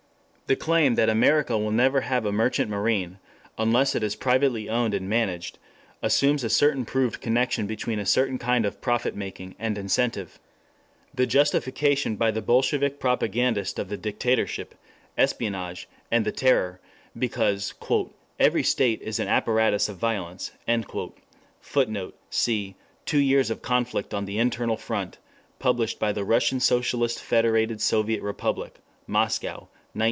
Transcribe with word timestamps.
The 0.47 0.55
claim 0.57 0.95
that 0.95 1.07
America 1.07 1.57
will 1.57 1.71
never 1.71 2.01
have 2.01 2.25
a 2.25 2.31
merchant 2.33 2.69
marine, 2.69 3.19
unless 3.57 3.95
it 3.95 4.03
is 4.03 4.17
privately 4.17 4.67
owned 4.67 4.93
and 4.93 5.07
managed, 5.07 5.57
assumes 6.01 6.43
a 6.43 6.49
certain 6.49 6.83
proved 6.83 7.21
connection 7.21 7.67
between 7.67 7.99
a 7.99 8.05
certain 8.05 8.37
kind 8.37 8.65
of 8.65 8.81
profit 8.81 9.15
making 9.15 9.55
and 9.57 9.77
incentive. 9.77 10.41
The 11.15 11.25
justification 11.25 12.17
by 12.17 12.31
the 12.31 12.41
bolshevik 12.41 12.99
propagandist 12.99 13.79
of 13.79 13.87
the 13.87 13.95
dictatorship, 13.95 14.75
espionage, 15.17 15.87
and 16.11 16.25
the 16.25 16.33
terror, 16.33 16.81
because 17.17 17.73
"every 18.37 18.63
state 18.63 19.01
is 19.01 19.19
an 19.21 19.29
apparatus 19.29 19.87
of 19.87 19.95
violence" 19.99 20.51
[Footnote: 21.61 22.17
See 22.29 22.75
Two 23.05 23.19
Years 23.19 23.49
of 23.51 23.61
Conflict 23.61 24.13
on 24.13 24.25
the 24.25 24.37
Internal 24.37 24.75
Front, 24.75 25.17
published 25.59 25.97
by 25.97 26.11
the 26.11 26.25
Russian 26.25 26.59
Socialist 26.59 27.23
Federated 27.23 27.79
Soviet 27.79 28.21
Republic, 28.21 28.79
Moscow, 29.07 29.53
1920. 29.55 29.69